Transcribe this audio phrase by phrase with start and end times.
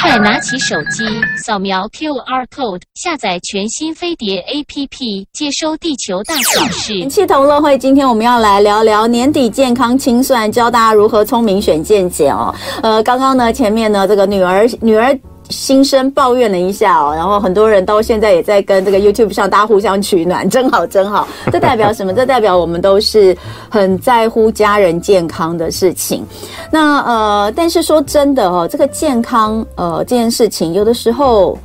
[0.00, 1.04] 快拿起手机，
[1.36, 6.98] 扫描 QR code，下载全新飞碟 APP，接收地球大小事。
[6.98, 12.54] 人气同乐会，今天我们要来聊聊年底健康清算，教大家如何聪明选健检哦。
[12.82, 15.18] 呃，刚刚呢，前面呢，这个女儿女儿。
[15.50, 21.26] 心声抱怨了一下哦，然后很多人到现在也在跟这个 YouTube 上大家互相取暖，真好真好。
[21.52, 22.12] 这代表什么？
[22.12, 23.36] 这代表我们都是
[23.68, 26.24] 很在乎家人健康的事情。
[26.70, 31.58] 那呃，但是说真的哦，这个健康呃这件事情，有的时候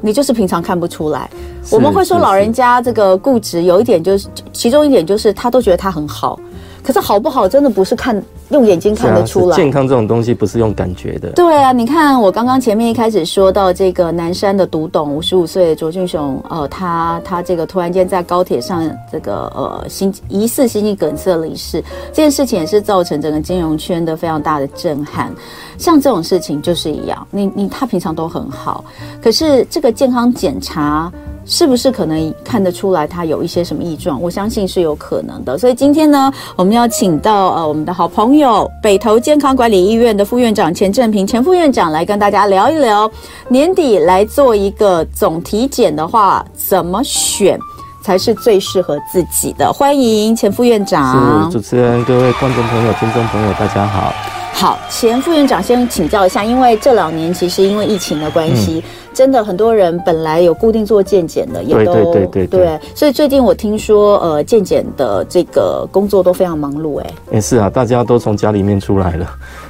[0.00, 1.28] 你就是平常看不出来。
[1.70, 6.38] 我们会说老人家这个固执，有一点就是，其中一点就是他都觉得他很好。
[6.88, 9.54] 可是好不好，真的不是看用眼睛看得出来。
[9.54, 11.28] 健康这种东西不是用感觉的。
[11.32, 25.30] 对啊，你看我刚刚前面一开始说到这个南山的独董，五十五岁的卓俊雄，呃，他他这个突然间在高铁上这个呃心疑似心肌梗塞离世，这件事情也是造成整个金融圈的非常大的震撼。
[25.76, 28.82] 像这种事情就是一样，你你他平常都很好，
[29.22, 31.12] 可是这个健康检查。
[31.48, 34.20] 是不是可能看得出来他有一些什么异状？
[34.20, 35.56] 我相信是有可能的。
[35.56, 43.10] 所以今天呢，我们要请到呃我们的好朋友北投健康管理医院的副院长钱正平钱副院长来跟大家聊一聊，
[43.48, 47.58] 年底来做一个总体检的话，怎么选
[48.02, 49.72] 才是最适合自己的？
[49.72, 51.50] 欢迎钱副院长。
[51.50, 54.12] 是主持人，各位观众朋友、听众朋友，大家好。
[54.60, 58.82] 好，钱副院长先请教一下，因为这两年其实因为疫情的关系。
[58.84, 69.28] 嗯真的很多人本来有固定做健检的，也都对对对对，所以最近我听说，呃，健检的这个工作都非常忙碌，哎，也是啊，大家都从家里面出来了。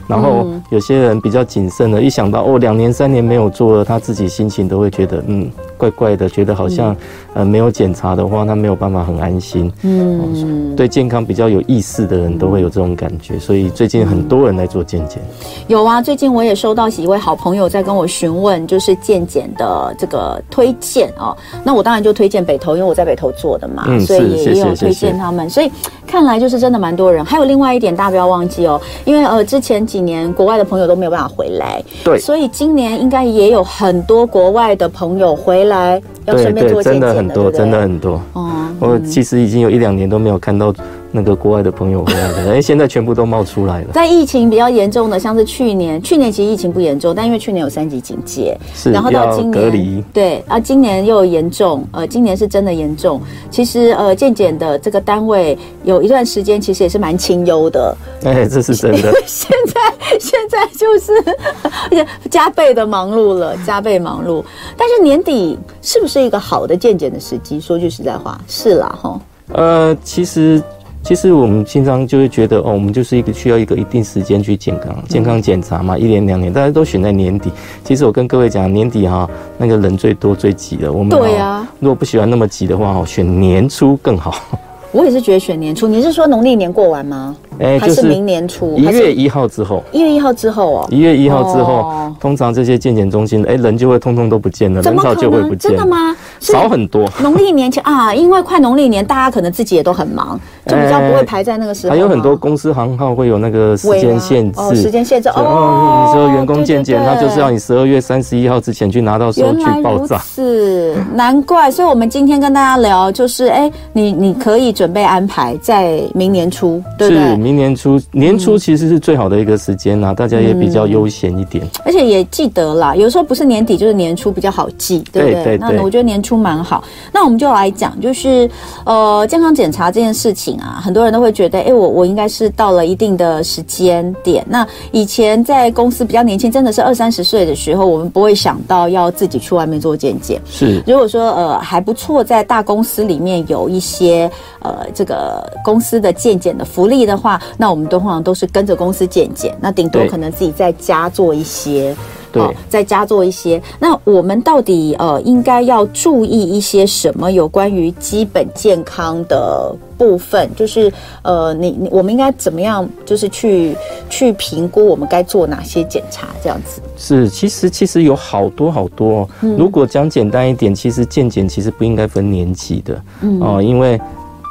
[0.08, 6.96] 然后有些人比较谨慎的，一想到哦，两年三年没有做了，他自己心情都会觉得嗯怪怪的，觉得好像、嗯、
[7.34, 9.70] 呃没有检查的话，他没有办法很安心。
[9.82, 15.22] 嗯，对健康比较有意识的人都会有这种感觉，所以最近很多人来做健检。
[15.66, 21.36] 有啊，最近我也收到几位好朋友在跟我询问，就是健检的这个推荐哦。
[21.62, 25.50] 那我当然就推荐北投，因为我在北投做的嘛，嗯、所以也有推荐他们。
[25.50, 25.70] 所以
[26.06, 27.22] 看来就是真的蛮多人。
[27.22, 29.97] 还有另外一点，大家不要忘记哦，因为呃之前几。
[29.98, 38.22] 几年国外的朋友都没有办法回来，对，所以今年应该也有很多国外的朋友回来，要顺便做健检的，真的很多，真的很多。
[38.34, 40.72] 哦，我其实已经有一两年都没有看到。
[41.10, 43.88] 那个国外的朋友回来的， 哎，现在全部都冒出来了。
[43.92, 53.20] 在疫情比较严重的，像是去年，去年其实疫情不严重，但因为去年有三级警戒，是，然后到今年隔离，对啊，今年又有严重，呃，今年是真的严重。
[53.50, 59.12] 其实呃，健检的这个单位有一段时间其实也是蛮清幽的，哎，这是真的。
[59.26, 64.44] 现在现在就是 加倍的忙碌了，加倍忙碌。
[64.76, 67.58] 但是年底是不是一个好的健检的时机？
[67.58, 69.20] 说句实在话，是啦，哈。
[69.52, 70.62] 呃，其实。
[71.02, 77.50] 其实我们经常就会觉得，哦，我们就是一个需要一个一定时间去健康健康检查嘛，一年两年，大家都选在年底。
[77.82, 84.34] 其实我跟各位讲，年底哈，那个人最多最挤的，我们对啊，如果不喜欢那么挤的话，哦，选年初更好。
[84.90, 87.36] 我也是觉得选年初，你是说农历年过完吗？
[87.60, 88.74] 哎，还是明年初？
[88.78, 89.82] 一月一号之后。
[89.92, 90.88] 一月一号之后哦。
[90.90, 95.72] 一月一号之后，通常这些健检中心，哎，人就会通通都不见了，人潮就会不见。
[95.72, 96.16] 真的吗？
[96.40, 97.06] 少很多。
[97.20, 101.90] 农历年前啊，因为快农历年，大家可能自己也都很忙，就比较不会排在那个时候。
[101.90, 106.04] 还有很多公司行号会有那个时间限制，时间限制哦。
[106.06, 110.20] 你说员工健检，他就是要你十二月三十一号之前去拿到收据报账。
[110.20, 111.70] 是，难怪。
[111.70, 115.48] 所以我们今天跟大家聊，就是哎，你你可以准备安排。
[115.62, 117.24] 在明年初，对不对？
[117.24, 122.94] 是明年初，年初其实是最好的一个时间呐，大家也比较悠闲一点，而且也记得啦。
[122.94, 125.34] 有时候不是年底就是年初比较好记，对不对？
[125.34, 126.82] 对对对，那我觉得年初蛮好。
[127.12, 128.50] 那我们就来讲，就是
[128.84, 134.44] 呃，健康检查这件事情啊，很多人都会觉得，哎，我我应该是到了一定的时间点。
[134.48, 140.40] 那以前在公司比较年轻，真的是二三十岁的时候，我们不会想到要自己去外面做健检。
[140.50, 144.30] 是，如果说呃还不错，在大公司里面有一些
[144.60, 145.38] 呃这个。
[145.64, 151.94] 公司的健检的福利的话，那我们都通常都是跟着公司健检，那顶多可能自己在家做一些，
[152.32, 153.60] 对，哦、再加做一些。
[153.78, 160.48] 那我们到底呃应该要注意一些什么有关于基本健康的部分？
[160.54, 160.90] 就是
[161.22, 163.76] 呃，你你我们应该怎么样，就是去
[164.08, 166.28] 去评估我们该做哪些检查？
[166.42, 169.28] 这样子是，其实其实有好多好多。
[169.42, 174.00] 嗯、如果讲简单一点，其实健检其实不应该分年纪的，嗯哦，因为。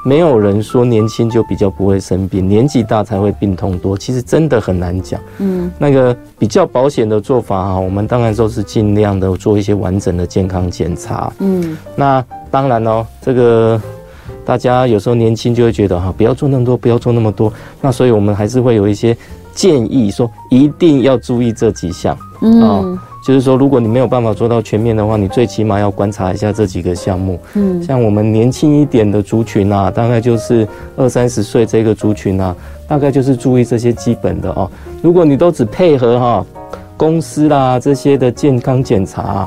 [0.05, 3.97] 没有人说年轻就比较不会生病，年纪大才会病痛多。
[3.97, 5.19] 其实真的很难讲。
[5.39, 11.29] 嗯，那个比较保险的做法哈，我们当然都是尽量的做一些完整的健康检查。
[11.39, 13.81] 嗯，那当然哦，这个
[14.47, 17.51] 大家有时候年轻就会觉得哈，不要做那么多，不要做那么多。
[17.81, 19.15] 那所以我们还是会有一些
[19.53, 22.17] 建议说一定要注意这几项。
[22.41, 22.61] 嗯。
[22.61, 27.37] 哦就是说，如果你没有办法做到全面的话，你最起码要观察一下这几个项目。
[27.55, 30.65] 嗯，像我们年轻一点的族群啊，大概就是
[30.95, 32.55] 二三十岁这个族群啊，
[32.87, 34.71] 大概就是注意这些基本的哦。
[35.01, 36.45] 如果你都只配合哈
[36.95, 39.45] 公司啦这些的健康检查。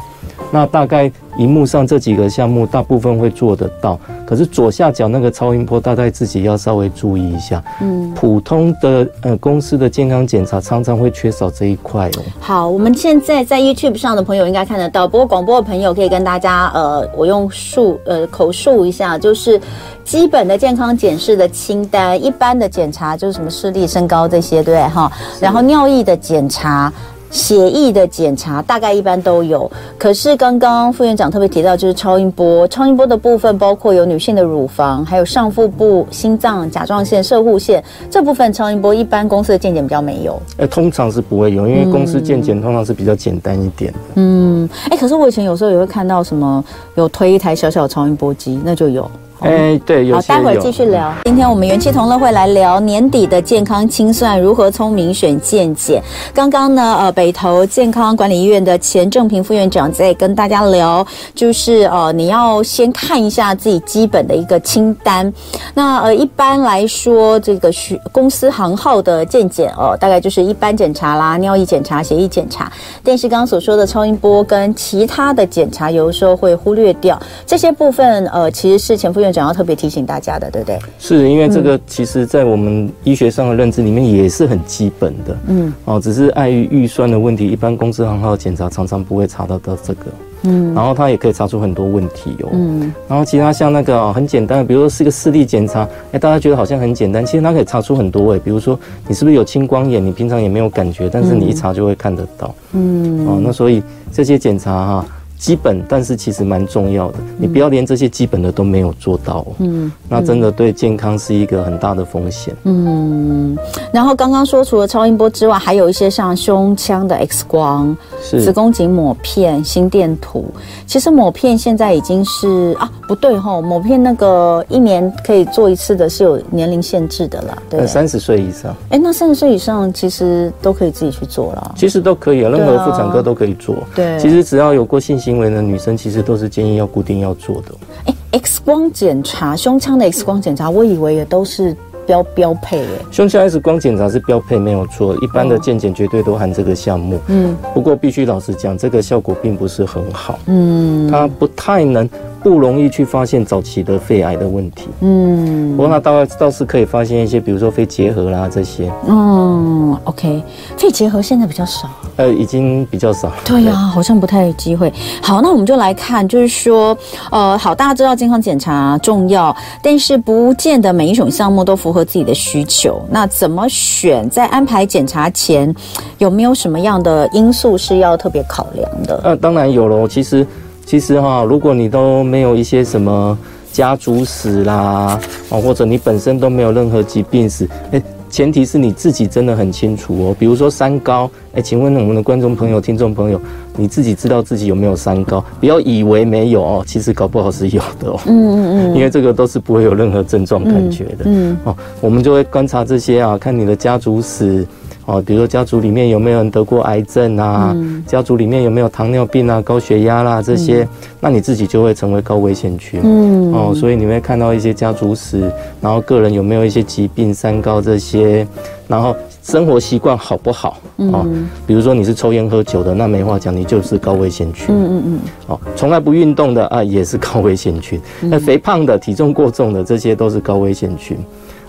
[0.50, 3.99] 那大概荧幕上这几个项目，大部分会做得到。
[4.26, 7.62] 可是左下角那个超音波，大概自己要稍微注意一下。
[7.81, 12.23] 嗯，普通的呃公司的健康检查常常会缺少这一块哦。
[12.41, 19.61] 好，我们现在在 YouTube 上的朋友应该看得到，不过广播的朋友可以跟大家呃，我用述呃口述一下，就是
[20.05, 25.11] 基本的健康检视的清单，一般的检查就是什么视力、身高这些，对哈。
[25.41, 26.93] 然后尿液的检查。
[27.31, 32.67] 血液的检查大概一般都有，可是刚刚副院长特别提到，就是超音波。
[32.69, 40.35] 超音波的部分包括有女性的乳房，还有上腹部、心脏、甲状腺、射护腺这部分超音波，一般公司的健检比较没有。
[40.56, 43.99] 哎、欸，通常是不会有，因为公司健检通常是比较简单一点的。
[44.17, 46.65] 嗯，哎、欸，可是我以前有时候也会看到什么
[46.97, 49.09] 有推一台小小的超音波机，那就有。
[49.40, 50.16] 哎、欸，对，有。
[50.16, 51.12] 好，待会儿继续聊。
[51.25, 56.02] 今天我们元气同乐会来聊年底的健康清算，如何聪明选健检。
[56.34, 65.32] 刚刚呢，呃，北投健康管理医院的钱正平副院长在跟大家聊，就是呃，你要先看一下自己基本的一个清单。
[65.72, 72.70] 那呃，一般来说，这个需公司行号的健检哦、呃，大概就是一般检查啦，尿液检查、血液检查。
[73.02, 78.26] 但是刚刚所说的超音波跟其他的检查，有的时候会忽略掉这些部分。
[78.26, 79.41] 呃，其实是钱副院长。
[79.41, 80.79] 想要特别提醒大家的，对不对？
[80.99, 85.35] 是因为这个，其实，在我们医学上的认知里面也是很基本的。
[85.47, 90.06] 嗯，哦，只是碍于预算的问题，一般公司行号检查常常不会查得到这个。
[90.43, 92.50] 嗯，然后它也可以查出很多问题哦。
[92.53, 98.38] 嗯，然后其他像那个哦，很简单的，比如说是一个视力检查，哎，大家觉得好像很简单，其实它可以查出很多哎。
[98.38, 98.79] 比如说
[99.09, 100.05] 你是不是有青光眼？
[100.05, 102.55] 你平常也没有感觉，但是你一查就会看得到。
[102.73, 103.82] 嗯，哦，那所以
[104.12, 105.06] 这些检查哈。
[105.40, 107.16] 基本，但是其实蛮重要的。
[107.38, 112.54] 你不要连这些基本的都没有做到，嗯，那真的对健康是一个很大的风险。
[112.64, 113.56] 嗯，
[113.90, 120.44] 然后刚刚说除了超音波之外，还有一些像胸腔的 X 光、是子宫颈抹片、心电图。
[120.87, 127.56] 其实抹片现在已经是啊，不对吼，抹片那个一年可以做一次的，是有年龄限制的啦。
[127.70, 128.76] 对，三十岁以上。
[128.90, 131.75] 哎，那三十岁以上其实都可以自己去做了。
[131.78, 133.76] 其实都可以啊，任何妇产科都可以做。
[133.94, 135.30] 对，其实只要有过性行。
[135.31, 137.75] 因为呢，女生其实都是建议要固定要做的。
[138.06, 142.81] 哎，X 光检查胸腔的 X 光检查，我以为也都是标标配。
[142.81, 145.15] 哎，胸腔 X 光检查是标配，没有错。
[145.23, 147.21] 一般的健检绝对都含这个项目。
[147.29, 150.37] 嗯，不过必须老实讲，这个效果并不是很好。
[150.47, 152.11] 嗯，它不太能。
[152.42, 154.88] 不容易去发现早期的肺癌的问题。
[155.00, 158.90] 嗯，不过那大概倒是可以发现一些，比如说肺结核啦这些。
[159.06, 160.42] 嗯，OK，
[160.76, 161.88] 肺结核现在比较少。
[162.16, 163.31] 呃，已经比较少。
[163.44, 164.92] 对呀、啊，好像不太有机会。
[165.22, 166.96] 好，那我们就来看，就是说，
[167.31, 173.00] 呃，好，大家知道健康检查重要，但是不见得每一种项目都符合自己的需求。
[173.10, 174.28] 那怎么选？
[174.31, 175.75] 在安排检查前，
[176.19, 179.20] 有没有什么样的因素是要特别考量的？
[179.25, 180.08] 呃，当然有喽。
[180.08, 180.46] 其实。
[180.90, 183.38] 其实哈，如果你都没有一些什么
[183.70, 185.16] 家族史啦，
[185.48, 190.37] 哦，或者你本身都没有任何疾病史，哎，前提是你自己真的很清楚哦。
[190.37, 193.40] 比如说三高，哎，请问我们的观众朋友、听众朋友，
[193.76, 195.40] 你自己知道自己有没有三高？
[195.60, 198.19] 不要以为没有哦，其实搞不好是有的哦。
[198.26, 201.19] 嗯嗯嗯， 因为这个都是不会有任何症状感觉的。
[201.26, 204.67] 嗯，哦，我们就会观察这些啊，看你的家族史。
[205.06, 207.72] 哦，比如说家族里面有没有人得过癌症啊？
[207.74, 210.84] 嗯、家族里面有没有糖尿病啊、高血压啦这些？
[210.84, 210.88] 嗯、
[211.20, 213.00] 那你自己就会成为高危险区。
[213.02, 218.46] 嗯，哦，所以你会看到一些家族史，然后个人有没有一些疾病、三高这些，
[218.86, 220.78] 然后生活习惯好不好？
[220.98, 224.66] 哦，嗯、比如说你是抽烟喝酒的，那没话讲，你就是高危险群。
[224.69, 225.19] 嗯嗯嗯。
[225.48, 228.00] 哦，从来不运动的啊，也是高危险群。
[228.20, 231.16] 那肥胖的、体重过重的，这些都是高危险区。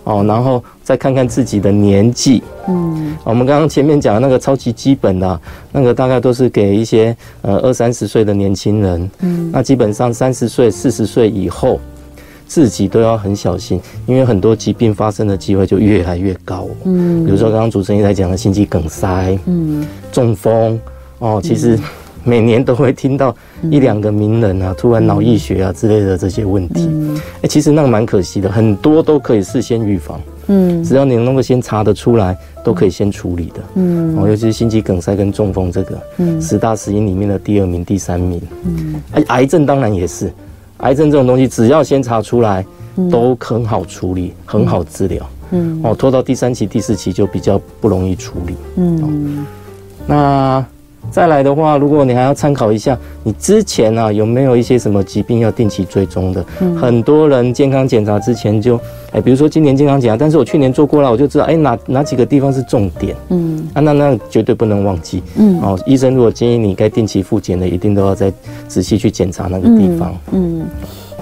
[0.04, 5.42] 哦，然后再看看自己的年纪，嗯，我们刚刚前面讲的那个超级基本的，
[5.72, 11.80] 那个大概都是给一些呃二三十岁的年轻人，嗯，那基本上三十岁、四十岁以后，
[12.48, 20.80] 自己都要很小心，因为很多疾病发生的机会就越来越高，嗯，比如说刚刚主持人在讲的心肌梗塞，嗯，中风，
[21.20, 21.80] 哦，其实。
[22.24, 26.90] 每年都会听到一两个名人啊，突然脑溢血啊之类的这些问题。
[27.42, 30.22] 哎，其实那个蛮可惜的，很多都可以事先预防。
[30.48, 33.62] 嗯，只要你能够先查得出来，都可以先处理的。
[33.76, 38.42] 嗯，哦，尤其是心肌梗塞跟中风这个，嗯，十大死因里面的第二名、第三名。
[38.66, 40.32] 嗯，癌癌症当然也是，
[40.78, 42.66] 癌症这种东西只要先查出来，
[43.10, 45.26] 都很好处理，很好治疗。
[45.52, 48.56] 嗯，哦，拖到第三期、第四期就比较不容易处理。
[48.76, 49.10] 嗯，哦、
[50.06, 50.66] 那。
[51.12, 56.44] 再来的话，如果你还要参考一下，你之前啊有没有一些什么疾病要定期追踪的？
[56.62, 58.80] 嗯，很多人健康检查之前就，
[59.12, 63.16] 哎，比如说今年健康检查，但是我去年做过了，我就知道，哎，哪哪几个地方是重点？
[63.30, 65.22] 嗯，啊，那那绝对不能忘记。
[65.36, 68.32] 嗯，哦，医生如果建议你该定期复检的，一定都要再
[68.68, 70.14] 仔细去检查那个地方。
[70.32, 70.62] 嗯。
[70.62, 70.66] 嗯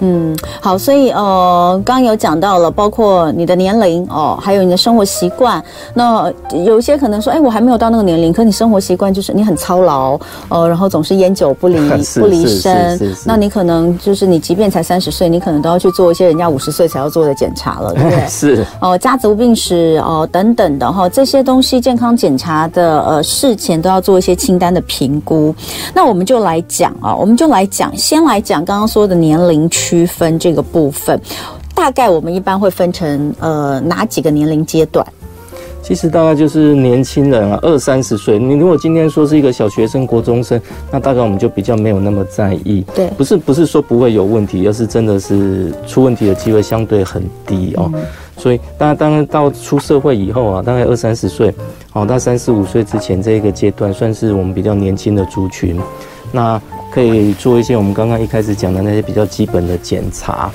[0.01, 5.63] 嗯，好，所以呃，刚刚有讲到了，包括你的年龄哦，还有你的生活习惯。
[5.94, 6.32] 那
[6.65, 11.77] 有一些可能说，哎，我还没有到那个年龄，可你生活习惯就是你很操劳，呃，然后总是烟酒不离
[12.15, 12.98] 不离身。
[13.25, 18.25] 那你可能就是你即便才三十岁，你可能都要去做一些人家五十岁才要做的检查了，对不对？
[18.29, 25.53] 是哦，家族病史哦等等的哈、哦，这些东西健康检查的呃事前都要做一些清单的评估。
[25.94, 29.88] 那我们就来讲啊，我们就来讲，先来讲刚刚说的年龄区。
[29.89, 31.19] 区分这个部分，
[31.74, 35.03] 大概我们一般会分成呃哪几个年龄阶段？
[35.81, 38.38] 其实大概就是年轻人啊，二三十岁。
[38.38, 42.86] 你如果今天说是一个小学生、国中生，那大概我们就比较没有那么在意。
[42.93, 47.89] 对，不是不是说不会有问题，而是真的是出问题的机会相对很低哦。
[47.96, 48.03] 嗯、
[48.38, 51.51] 所以，当然当然到出社会以后啊，大概二三十岁，
[51.93, 55.79] 哦，到三十五岁之前这一个阶段，算是我们比较年轻的族群。
[56.31, 60.51] 那可以做一些我们刚刚一开始讲的那些比较基本的检查，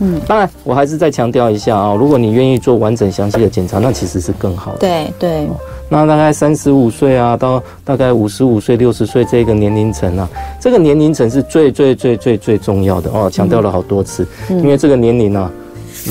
[0.00, 4.78] 嗯，当然我还是再强调一下啊，如果你愿意做完整详细的检查，那其实是更好的。
[4.78, 5.48] 对对。
[5.88, 10.28] 那大概三十五岁啊，到大概五十五岁、六十岁这个年龄层啊，
[10.60, 15.50] 这个年龄层是最最最最最重要的哦，强调了好多次，因为这个年龄啊。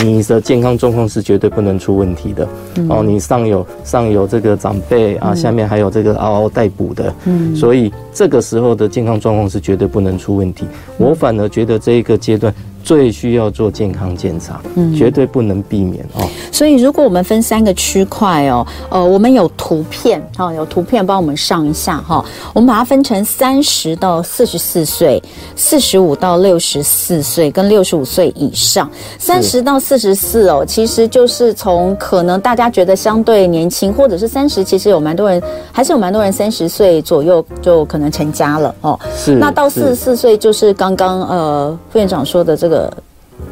[0.04, 10.66] 你的健康状况是绝对不能出问题的，嗯、哦，你上有上有这个长辈啊，下面还有这个嗷嗷待哺的，嗯，所以这个时候的健康状况是绝对不能出问题。
[10.98, 12.52] 我反而觉得这一个阶段。
[12.84, 16.26] 最需要做健康检查，嗯，绝对不能避免哦。
[16.54, 22.24] 所以，如果我们分三个区块哦，呃，我们有图片哈，有图片帮我们上一下哈。
[22.54, 25.22] 我们把它分成三十到四十四岁、
[25.54, 28.90] 四十五到六十四岁跟六十五岁以上。
[29.20, 35.44] 三十到四十四哦，其实就是从可能大家觉得相对年轻，或者是三十，其实有蛮多人，
[35.74, 39.00] 还是有蛮多人三十岁左右就可能成家了哦。
[39.16, 39.36] 是。
[39.36, 42.92] 那到四十四岁，就是刚刚呃副院长说的这个。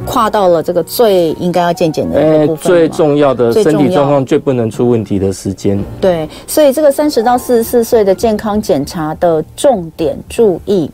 [0.04, 5.82] 跨到了这个最应该要健检的一个最重要的身体状况最不能出问题的时间。
[6.00, 10.90] 对，所以这个三十到四十四岁的健康检查的重点注意，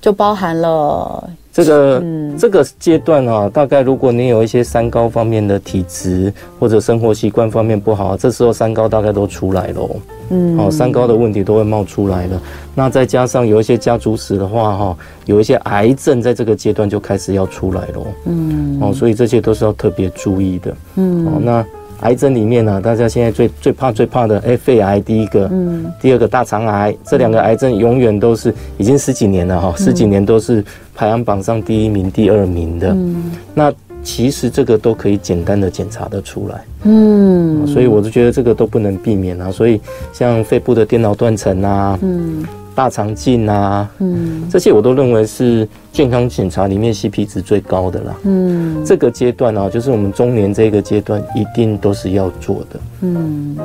[0.00, 1.28] 就包含了。
[1.52, 9.90] 这个、嗯、这个阶段啊，大概如果你有一些三高方面的体质，或者生活习惯方面不好，这时候三高大概都出来了。
[10.30, 12.40] 嗯，好，三高的问题都会冒出来了。
[12.74, 18.06] 那再加上有一些家族史的话，哈，有一些癌症在这个阶段就开始要出来了。
[18.24, 20.74] 嗯，哦，所以这些都是要特别注意的。
[20.96, 21.64] 嗯，哦，那。
[22.02, 32.90] 癌症里面呢、啊，大家现在最最怕最怕的，哎，肺癌第一个，嗯，第二个大肠癌，这两个癌症永远都是已经十几年了哈，十几年都是排行榜上第一名、第二名的。
[32.90, 39.50] 嗯，那其实这个都可以简单的检查得出来，嗯，所以我就觉得这个都不能避免啊。
[39.50, 39.80] 所以
[40.12, 42.44] 像肺部的电脑断层啊，嗯。
[42.74, 48.14] 大肠镜啊，嗯，这些我都认为是健康检查里面 CP 值最高的啦。
[48.24, 52.80] 嗯，这个阶段啊，就是我们中年这个阶段，一定都是要做的。
[53.02, 53.56] 嗯，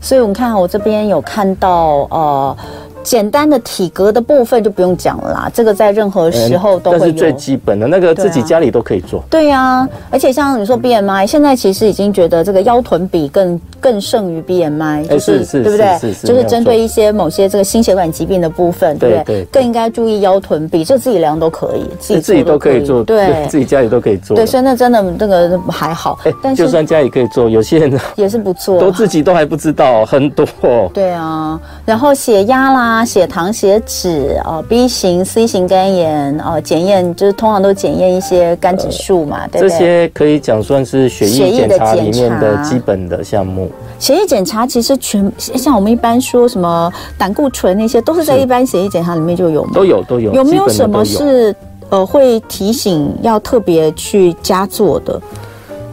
[0.00, 2.56] 所以我们看我这边有看到呃。
[3.04, 7.00] 简单的体格的部分就不用讲了啦，这个在任何时候都会有。
[7.00, 9.24] 但是最基本的那个自己家里都可以做。
[9.30, 16.12] 对呀、啊，而且像你说 BMI，现在其实已经觉得这个腰臀比更更胜于 BMI，就是对不对？
[16.24, 19.44] 就是针对一些某些这个心血管疾病的部分，对不对？
[19.46, 24.36] 更应该注意腰臀比，这自己量都可以，自己自己都可以做，对， 自己家里都可以做。
[24.36, 26.18] 对，所以那真的那个还好。
[26.42, 30.46] 但是就算家里可以做，有些人也是不做，都自己都还不知道很多。
[30.92, 39.70] 对啊，然后血压啦、血糖、血脂啊，B 型、C 型肝炎啊，检验就是通常都检验一些肝指数嘛，呃、对不对？
[39.70, 43.67] 这些可以讲算是血液检查里面的基本的项目。
[43.98, 49.70] 血液检查其实全像我们一般说什么胆固醇那些，都是在一般血液检查里面就有吗？
[49.74, 50.32] 都有都有。
[50.32, 51.54] 有没有什么是
[51.90, 55.20] 呃会提醒要特别去加做的？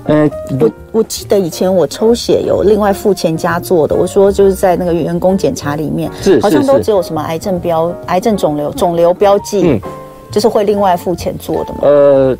[0.05, 0.29] 呃，
[0.59, 9.81] 我我记得以前我抽血有另外付钱加做的，我说就是在那个员工检查里面，是好像都只有什么癌症标、癌症肿瘤、肿瘤标记，嗯，
[10.29, 11.79] 就是会另外付钱做的嘛。
[11.83, 12.37] 呃。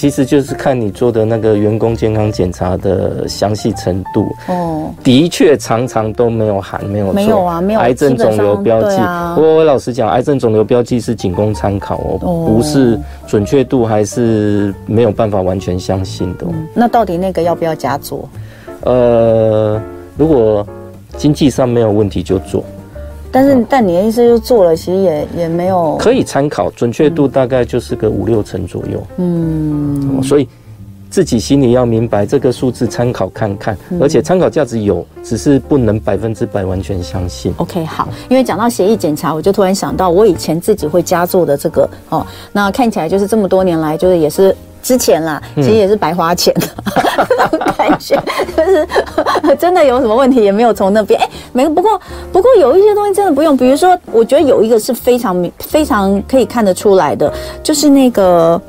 [0.00, 8.96] 其实就是看你做的那个员工健康检查的详细程度哦，的确常常都没有含，没有没有啊，没有癌症肿瘤标记。
[9.34, 16.46] 不过我老实讲，癌症肿瘤标记是仅供参考哦，不是准确度还是没有办法完全相信的。
[16.72, 18.26] 那到底那个要不要加做？
[18.84, 19.78] 呃，
[20.16, 20.66] 如果
[21.18, 22.64] 经济上没有问题就做。
[23.32, 29.02] 但是，但你的意思就做了，其实也也没有可以参考，准确度大概就是个五六成左右。
[29.18, 30.48] 嗯，所以
[31.08, 37.54] 自己心里要明白这个数字，参考看看，而且参考价值有，只是不能百分之百完全相信。
[37.58, 44.54] OK，好，因为讲到协议检查，我就突然想到，我以前自己会加做的这个哦，那看起来就是这么多年来，就是也是。
[44.82, 46.54] 之前啦，其实也是白花钱，
[47.38, 48.20] 那种感觉
[48.56, 48.86] 就是
[49.56, 52.00] 真的有什么问题也没有从那边哎，没不过
[52.32, 57.32] 不过有一些东西真的不用，比如说我觉得有一个是非常非常可以看得出来的，
[57.62, 58.60] 就是那个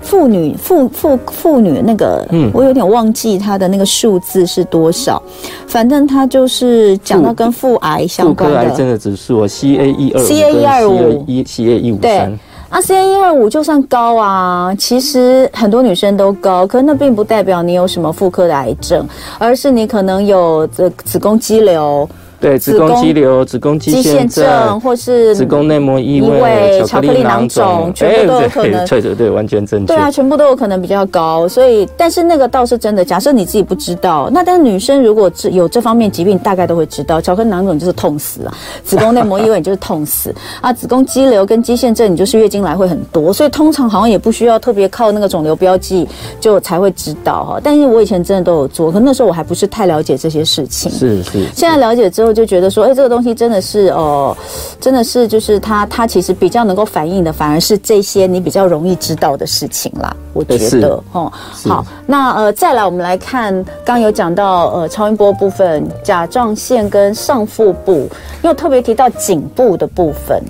[0.00, 5.22] 妇女妇妇妇女那个，嗯，我有点忘记它的那个数字是多少，
[5.66, 12.38] 反正它就是讲到跟妇癌相关的，妇科癌症的指数，C A 一二 C A 一二五，C A 一五三。
[12.72, 19.06] 啊，C A 一二五就算高啊，其实很多女生都高，可那并不代表你有什么妇科的癌症，
[19.38, 22.08] 而是你可能有这子宫肌瘤。
[22.42, 28.84] 对，子宫肌瘤、子宫肌腺症，或是子宫内膜异位、巧克力囊肿，全部都有可能。
[28.84, 29.86] 对对对，完全正确。
[29.86, 31.46] 对啊，全部都有可能比较高。
[31.46, 33.04] 所以，但是那个倒是真的。
[33.04, 37.20] 假设你自己不知道，那但是女生如果有这方面疾病，大概都会知道。
[37.20, 43.32] 巧克力囊肿就是痛死啊，子宫内膜异位你就是痛死啊，子宫肌瘤跟肌腺症你就是月经来会很多。
[43.32, 46.08] 所以通常好像也不需要特别靠那个肿瘤标记
[46.40, 47.60] 就才会知道哈。
[47.62, 50.90] 但是我以前真的都有做，可那时候我还不是太了解这些事情。
[50.90, 51.46] 是是。
[51.54, 52.31] 现在了解之后。
[52.32, 54.44] 就觉得说，哎、欸，这个东西真的是哦、呃，
[54.80, 60.14] 真的是就是它，它其实比较能够反映的，反而是这些你比较容易知道的事情啦。
[60.32, 61.30] 我觉得，哦，
[61.64, 63.52] 好，那呃，再来我们来看，
[63.84, 68.08] 刚刚有讲到呃超音波部分，甲状腺跟上腹部，
[68.42, 70.42] 又特别提到颈部的部分。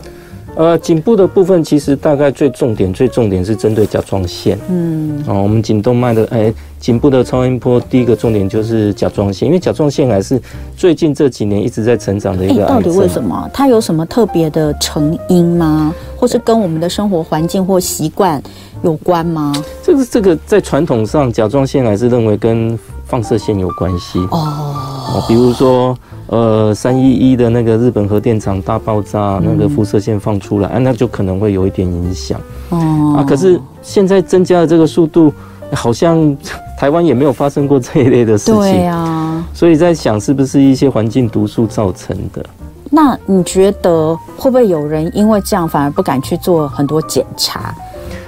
[0.54, 4.58] 呃，颈部的部分其实大概最重点，最重点是针对甲状腺。
[4.68, 10.40] 嗯，哦，我们颈动脉的，哎，颈部的超音波，第一个重点就是甲状腺，因为甲状腺癌是
[10.76, 12.76] 最近这几年一直在成长的一个癌症。
[12.76, 13.50] 到底为什么？
[13.52, 15.94] 它有什么特别的成因吗？
[16.16, 18.40] 或是跟我们的生活环境或习惯
[18.82, 19.54] 有关吗？
[19.82, 22.78] 这个这个在传统上，甲状腺癌是认为跟
[23.12, 24.18] 放射线有关系。
[24.30, 25.94] 哦，比如说。
[26.28, 32.40] 呃，三一一的那个日本核电厂大爆炸，那个辐射线放出来，啊，那就可能会有一点影响。
[32.70, 35.30] 哦，啊，可是现在增加的这个速度，
[35.74, 36.34] 好像
[36.78, 38.56] 台湾也没有发生过这一类的事情。
[38.56, 42.42] 对啊，所以在想是不是一些环境毒素造成的？
[42.90, 47.74] 那你觉得会不会有人因为这样反而不敢去做很多检查？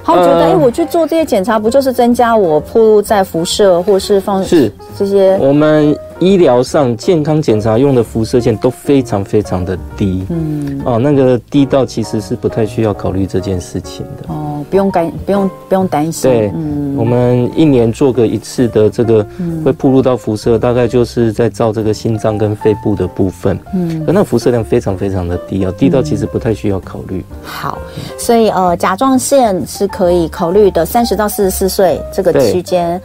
[0.05, 5.37] 他觉得，哎、呃，我去做这些检查，不就是增加我暴露在辐射，或是放是这些？
[5.41, 14.33] 我们医疗上健康检查用的辐射线都非常非常的低，嗯，哦，那个低到其实是不太需要考虑这件事情的。
[14.35, 16.31] 哦，不用担，不用不用担心。
[16.31, 19.27] 对，嗯，我们一年做个一次的这个
[19.65, 27.25] 会暴露到辐射，大概就是在照这个心脏跟肺部的部分，嗯，可那辐射量非常非常的低啊，低到其实不太需要考虑。
[27.43, 27.79] 好，
[28.19, 29.89] 所以呃，甲状腺是。
[29.95, 33.01] 可以考虑的三十到四十四岁这个区间，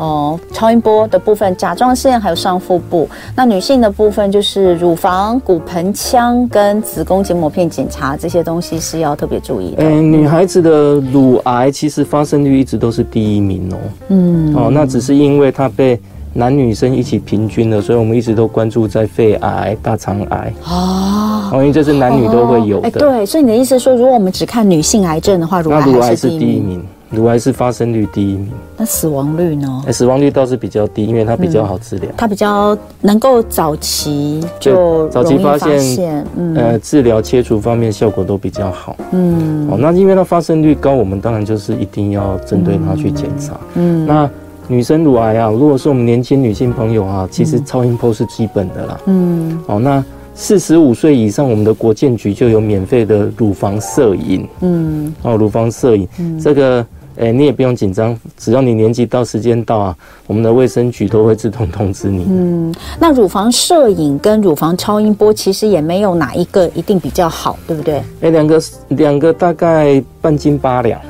[0.00, 3.08] 哦，超音波的部分，甲状腺还有上腹部。
[3.36, 9.84] 那女性的部分就是乳房、骨盆腔跟子宫颈膜片检查这些东西是要特别注意的。
[9.84, 13.76] 嗯，女孩子的乳癌其实发生率一直都是第一名哦。
[14.08, 16.00] 嗯，哦，那只是因为它被。
[16.32, 22.86] 男女生一起平均的，所以我们一直都关注在肺癌、大肠癌哦，因为这是男女都会有的。
[22.86, 26.80] 哎，对，所以你的意思是说，如果我们只看女性癌症的话，乳癌是第一名？
[27.10, 28.48] 乳癌是发生率第一名。
[28.76, 29.82] 那死亡率呢？
[29.92, 38.96] 死亡率倒是比较低，因为它比较好治疗，它比较能够早期就早期发现，嗯呃，治疗切除方面效果都比较好。
[39.12, 43.58] 嗯，哦，那因为它发生率高，我们当然就是一定要针对它去检查。
[43.74, 44.30] 嗯，那。
[44.68, 49.00] 女生乳癌啊，如果是我们年轻女性朋友啊，其实超音波是基本的啦。
[49.06, 54.46] 嗯，哦，那四十五岁以上，我们的国健局就有免费的乳房摄影。
[54.60, 56.86] 嗯，哦，乳房摄影，嗯、这个，
[57.20, 62.24] 哎、欸，你也不用紧张，只要你年纪到、时间到啊，我们的卫生局都会自动通知你。
[62.28, 67.96] 嗯，那乳房摄影跟乳房超音波其实也没有哪一个一定比较好，对不对？
[67.96, 71.00] 哎、欸，两个两个大概半斤八两。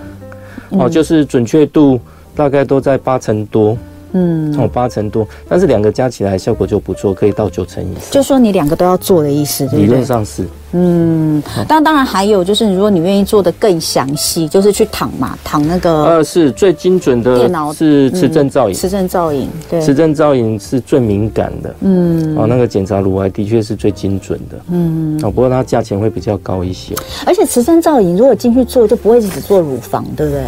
[0.70, 1.98] 哦，就是准确度。
[2.32, 3.76] 大概都在八成多，
[4.12, 8.04] 嗯，哦，八成多，但是两个加起来效果就不错，可以到九成以上。
[8.10, 9.84] 就说你两个都要做的意思，对不对？
[9.84, 26.94] 理论上是，嗯，但当然还有就是，如果你愿意做的更详细，就是去躺嘛，躺那个，呃，是最精准的电脑是磁振造影，磁振造影，对，磁振造影是最敏感的，嗯，哦，那个检查乳癌的确是最精准的，嗯，哦，不过它价钱会比较高一些，
[27.24, 30.42] 而且磁振造影如果进去做，就不会只做乳房，对不对？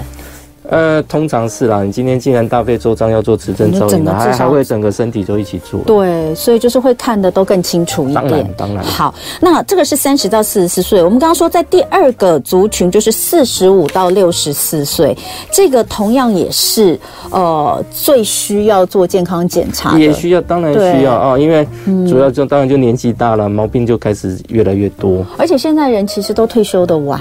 [0.68, 1.82] 呃，通常是啦。
[1.82, 5.80] 你今天既然大费周章要做磁振造影，还还会整个身体都一起做。
[5.84, 8.22] 对，所以就是会看得都更清楚一点。
[8.22, 8.84] 当然，当然。
[8.84, 11.02] 好，那这个是三十到四十四岁。
[11.02, 15.16] 我们刚刚说在第二个族群就是四十五到六十四岁，
[15.50, 16.98] 这个同样也是
[17.30, 19.98] 呃最需要做健康检查。
[19.98, 21.66] 也需要，当然需要啊，因为
[22.08, 25.26] 主要就当然就年纪大了，毛病就开始越来越多。
[25.36, 27.20] 而且现在人其实都退休的晚。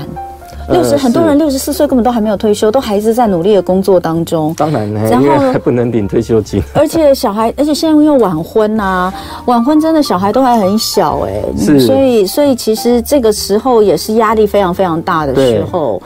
[0.70, 4.54] 六十，很多人六十四岁根本都还没有退休，都还是在努力的工作当中。
[4.58, 6.62] 当然，然后还不能领退休金。
[6.74, 9.14] 而且小孩，而且现在又晚婚呐、啊，
[9.46, 16.02] 晚婚真的小孩都还很小哎、欸，是，所以所以其实这个时候也是压力非常非常大的时候。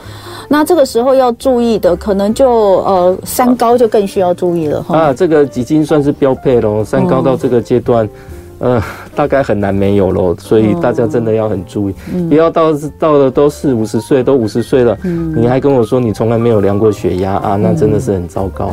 [0.47, 2.49] 那这个时候要注意的，可能就
[2.83, 4.97] 呃三高就更需要注意了哈。
[4.97, 8.05] 啊，这个已经算是标配喽，三高到这个阶段。
[8.05, 8.09] 嗯
[8.59, 8.81] 呃，
[9.15, 18.71] 大概很难没有喽，所以大家真的要很注意，不、嗯、要到到了都四五十岁，都五十岁了、嗯，你还跟我说你从来没有量过血压啊，那真的是很糟糕。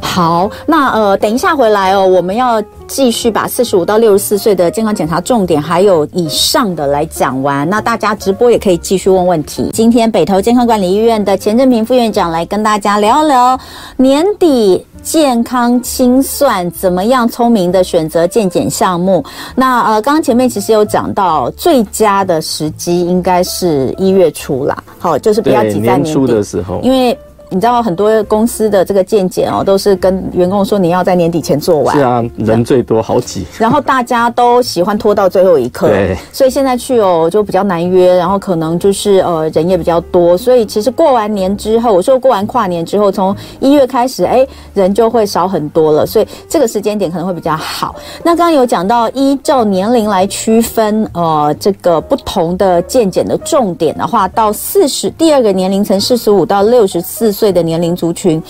[0.00, 7.68] 好，那呃，等一下回来哦，我们要继续把四十五到六十四岁的健康检查重点还有以上的来讲完。
[7.70, 9.70] 那大家直播也可以继续问问题。
[9.72, 13.58] 今天北投健康管理医院的钱正平副院长来跟大家聊一聊
[13.96, 14.84] 年底。
[15.02, 17.28] 健康清算怎么样？
[17.28, 19.24] 聪明的选择健检项目。
[19.54, 24.82] 那呃，刚刚前面其实有讲到，最佳的时机应该是一月初啦。
[24.98, 27.18] 好，就是不要挤在年底，年初的时候，因为。
[27.52, 31.94] 你知道很多公司的这个健检哦，都是跟员工说你要在年底前做完。
[31.94, 33.46] 是啊，人最多好挤。
[33.58, 35.88] 然后大家都喜欢拖到最后一刻。
[35.88, 36.16] 对。
[36.32, 46.06] 所以现在去哦就比较难约，然后可能就是呃人也比较多，所以其实过完年之后，我说过完跨年之后，从一月开始，哎，人就会少很多了。
[46.06, 47.94] 所以这个时间点可能会比较好。
[48.22, 57.52] 那刚刚有讲到依照年龄来区分，呃，这个不同的健检的重点的话，到四十第二个年龄层四十五到六十四岁。
[57.52, 58.42] 的年龄族群，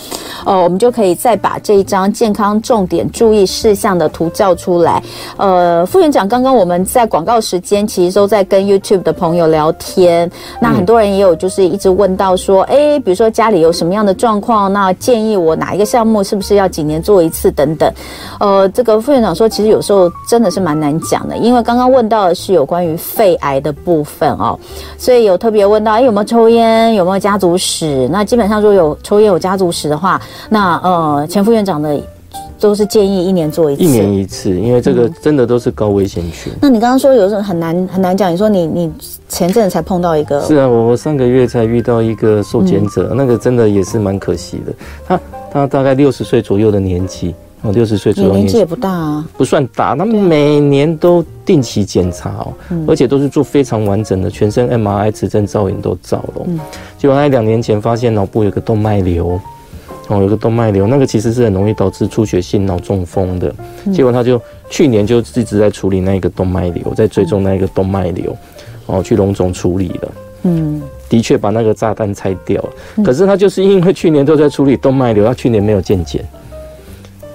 [0.45, 5.03] 呃，我们就可以再把这一张健康重点注意事项的图叫出来。
[5.35, 17.91] 呃，副院长，刚刚我们在广告时间其实都在跟 YouTube 的朋友聊天，那很多人也有就是一直问到说，哎，比如说家里有什么样的状况，那建议我哪一个项目是不是要几年做一次等等。
[18.39, 24.57] 呃，这个副院长说，其实有时候真的是蛮难讲的，因为刚刚问到的是有关于肺癌的部分哦，
[24.97, 28.07] 所以有特别问到，哎，有没有抽烟，有没有家族史？
[28.09, 28.82] 那基本上说有。
[28.83, 31.99] 有抽烟有家族史的话，那呃，前副院长的
[32.59, 36.51] 都是建议一年做一次，一年一次，因为这个真的都是高危险群。
[36.53, 36.59] 嗯。
[36.61, 38.91] 那你刚刚说有时候很难很难讲，你说你你
[39.27, 44.73] 前阵子才碰到一个，是啊，我我上个月才遇到一个受检者，嗯，那个真的也是蛮可惜的。
[45.05, 45.19] 他
[45.51, 47.33] 他大概六十岁左右的年纪。
[47.63, 49.95] 哦，六十岁左右年纪，也不大啊，不算大。
[49.95, 52.53] 他们每年都定期检查哦，
[52.85, 56.45] 而且都是做非常完整的全身 MRI、磁振造影都照了。
[56.45, 56.59] 嗯，
[56.97, 59.39] 结果他两年前发现脑部有个动脉瘤，
[60.09, 63.55] 哦，有个动脉瘤，那个其实是很容易导致出血性脑中风的。
[63.93, 68.35] 结果他就去年就一直在处理那个动脉瘤，在追踪那个动脉瘤，
[68.87, 70.11] 哦，去荣总处理了。
[70.43, 72.69] 嗯，的确把那个炸弹拆掉了。
[73.05, 76.27] 可是他就是因为去年都在处理动脉瘤，他去年没有健检。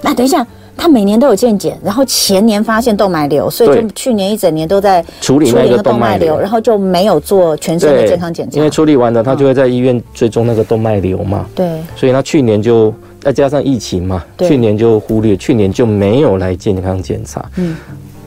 [0.01, 0.45] 那等一下，
[0.77, 8.55] 他每年都有健检，然后前年发现动脉瘤，所以就去年一整年都在处理那个动脉瘤，然后就没有做全身的健康检查。
[8.57, 11.45] 因为处理完了，他就会在医院追踪那个动脉瘤嘛。
[11.53, 17.43] 对，所以他去年就再加上疫情嘛，去年就忽略，去年就没有来健康检查。
[17.57, 17.75] 嗯，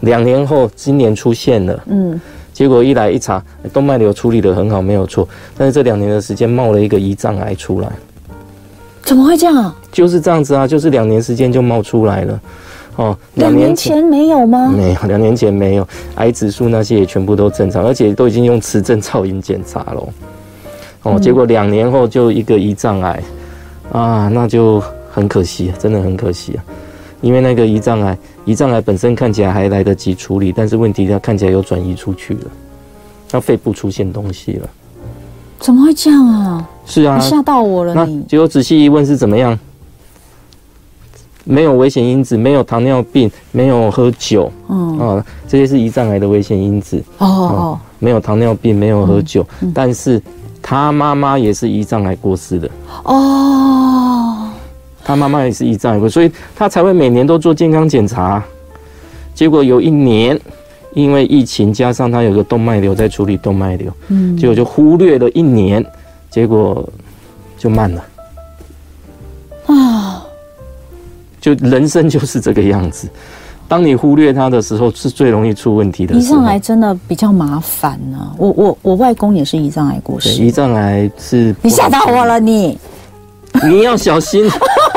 [0.00, 2.20] 两年后今年出现了，嗯，
[2.52, 7.88] 结果一来一查，动脉瘤处理得很好，没有错，但是这两年的时间冒了一个胰脏癌出来。
[9.02, 9.74] 怎么会这样？
[9.90, 12.40] 就是这样子啊，就是两年时间就冒出来了，
[12.96, 14.72] 哦，两年前没有吗？
[14.74, 20.08] 没有，两年前没有，癌指数那些也全部都正常，而且都已经用磁振造影检查了，
[21.02, 23.22] 哦，结果两年后就一个胰脏癌，
[23.90, 26.64] 啊，那就很可惜，真的很可惜啊，
[27.20, 32.50] 因为那个胰脏癌，胰脏癌本身看起来还来得及处理，但是问题它看起来又转移出去了，
[33.28, 34.68] 它肺部出现东西了。
[35.58, 36.68] 怎么会这样啊？
[36.86, 38.06] 是啊，吓到我了。
[38.06, 39.58] 你结果仔细一问是怎么样？
[41.44, 47.02] 没有危险因子，没有糖尿病，没有喝酒，嗯啊，这些是胰脏癌的危险因子。
[47.18, 50.22] 哦哦，没有糖尿病，没有喝酒，嗯嗯、但是
[50.60, 52.70] 他妈妈也是胰脏癌过世的。
[53.04, 54.48] 哦，
[55.04, 58.42] 他妈妈也是胰脏癌过，所以他才会每年都做健康检查。
[59.34, 60.40] 结果有一年。
[60.94, 65.82] 因为疫情加上他有个动脉瘤在处理动脉瘤，嗯，结果就忽略了一年，
[66.32, 66.88] 结果
[67.58, 68.04] 就慢了
[69.66, 70.24] 啊！
[71.40, 73.06] 就人生就是这个样子，
[73.68, 76.14] 当你忽略它的时候，是最容易出问题的。
[76.14, 78.32] 胰脏癌真的比较麻烦呢、啊。
[78.38, 82.78] 我我我外公也是胰脏癌过世，胰脏癌是你吓到我了你。
[83.64, 84.50] 你要小心，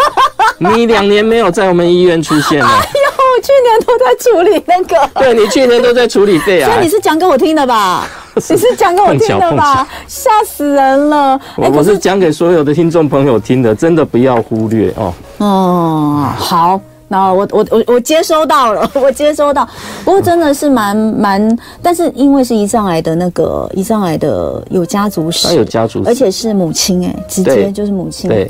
[0.58, 2.66] 你两年没有在我们医院出现了。
[2.66, 5.10] 哎呦，我去年都在处理那个。
[5.20, 6.72] 对，你去年都在处理肺癌。
[6.72, 8.08] 所以你是讲给我听的吧？
[8.50, 9.88] 你是讲给我听的吧？
[10.08, 11.40] 吓死人了！
[11.56, 15.14] 我我是讲给所有的听众朋友听的，真的不要忽略哦。
[15.38, 16.80] 哦，好。
[17.16, 19.66] 那我我我我接收到了， 我接收到。
[20.04, 28.30] 不过真的是蛮蛮，但是因为是胰脏癌的那个胰脏癌的有家族史，有家族史，而且是母亲哎，直接就是母亲。
[28.30, 28.46] 对，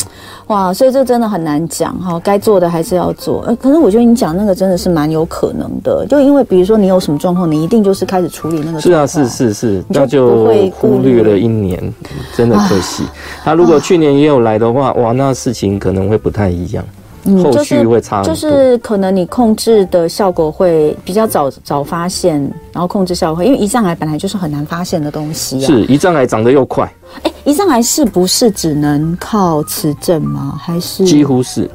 [0.47, 3.43] 哇，所以这真的很难讲哈，该做的还是要做。
[3.45, 8.81] 呃，可是我觉得你讲那个真的是蛮有可能的，就因为比如说你有什么状况，你一定就是开始处理那个。
[8.81, 10.47] 是啊，是是是，那就
[10.79, 11.93] 忽略了一年，
[12.35, 13.03] 真的可惜。
[13.45, 16.83] 他如果去年也有来的话，哇，那事情可能会不太一样。
[17.25, 22.39] 嗯，后续会差很多，就是可能你控制的效果会比较早早发现，
[22.71, 25.65] 然后控制效果会，因为胰脏癌本来就是很难发现的东西啊。
[25.65, 26.91] 是，胰脏癌长得又快。
[27.23, 30.59] 哎，胰脏癌是不是只能靠磁振吗？
[30.61, 31.69] 还是几乎是？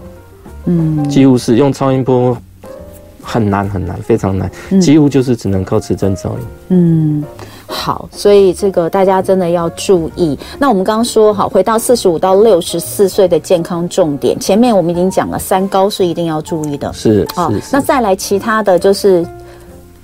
[0.66, 2.36] 嗯，几乎是用超音波
[3.22, 6.46] 很难很难，非常难，几乎就是只能靠磁振造影。
[6.68, 7.24] 嗯。
[7.80, 10.38] 好，所以这个大家真的要注意。
[10.58, 16.92] 那我们刚刚说好，回到四十五到六十四岁的健康重点，前面我们已经讲了三高是一定要注意的。
[16.92, 19.26] 是，好，那再来其他的就是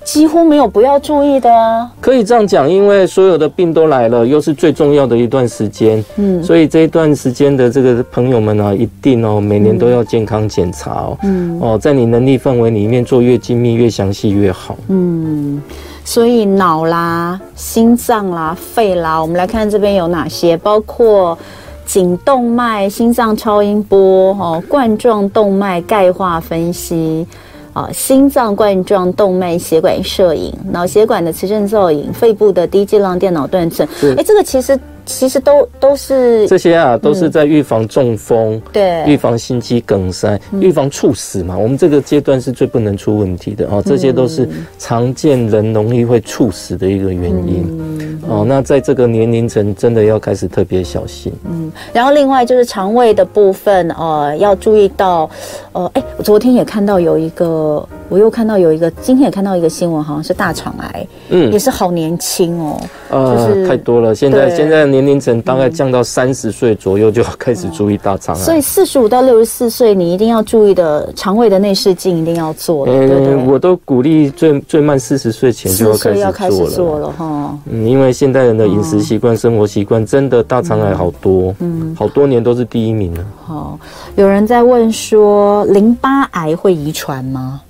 [0.03, 1.91] 几乎没有不要注意的啊。
[2.01, 6.03] 可以这样讲，因为所有的病都来了，又是最重要的一段时间。
[6.15, 11.17] 嗯，所以这一段时间的这个朋友们呢、啊，一定哦，每年都要健康检查哦。
[11.21, 14.75] 嗯，哦，在你能力范围里面做越精密、越详细越好。
[14.87, 15.61] 嗯。
[16.07, 21.37] 所以脑啦、心脏啦、肺啦，我们来看这边有哪些，包括
[21.85, 27.27] 颈动脉、心脏超音波、哦冠状动脉钙化分析，
[27.73, 33.85] 啊心脏冠状动脉血管摄影、脑血管的磁振造影、肺部的低剂量电脑断层。
[34.17, 34.79] 哎，这个其实。
[35.07, 41.57] 其实都都是这些啊，都是在预防中风，嗯、对，预防心肌梗塞，预防猝死嘛。
[41.57, 43.81] 我们这个阶段是最不能出问题的哦。
[43.83, 48.45] 这些都是常见人容易会猝死的一个原因、嗯、哦。
[48.47, 51.31] 那在这个年龄层，真的要开始特别小心。
[51.49, 55.29] 嗯，然后另外就是肠胃的部分，呃，要注意到，
[55.71, 57.87] 呃，哎，我昨天也看到有一个。
[58.09, 64.15] 我又看到有一个，今天也看到一个新闻，好像是大肠癌，嗯，也是好年轻哦，呃，就是、太多了。
[64.15, 68.41] 现在现在年龄层大概降到三十岁左右就要开始注意大肠癌。
[68.41, 72.85] 所以四十五到六十四岁，你一定要注意的肠胃的内视镜一定要做。
[72.87, 76.19] 嗯，我都鼓励最最慢四十岁前就要开始做了。
[76.19, 77.59] 要开始做了哈。
[77.69, 83.25] 嗯，因为现代人的饮食习惯、生活习惯，真的大肠癌好多，嗯，好多年都是第一名了。
[83.45, 83.77] 好，
[84.15, 87.61] 有人在问说，淋巴癌会遗传吗？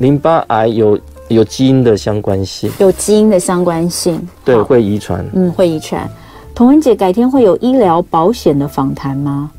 [0.00, 6.08] 淋巴癌有有基因的相关性，有基因的相关性，对，会遗传，嗯，会遗传。
[6.54, 9.50] 童文姐，改天会有医疗保险的访谈吗？